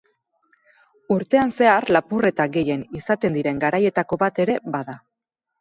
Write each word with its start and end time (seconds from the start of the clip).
Urtean 1.15 1.53
zehar 1.59 1.85
lapurreta 1.97 2.49
gehien 2.57 2.87
izaten 3.01 3.39
diren 3.39 3.63
garaietako 3.67 4.23
bat 4.25 4.43
ere 4.47 4.57
bada. 4.79 4.99